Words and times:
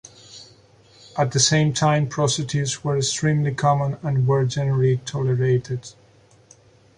At 1.15 1.31
the 1.31 1.39
same 1.39 1.73
time, 1.73 2.07
prostitutes 2.07 2.83
were 2.83 2.97
extremely 2.97 3.53
common 3.53 3.99
and 4.01 4.25
were 4.25 4.45
generally 4.47 4.97
tolerated. 4.97 5.91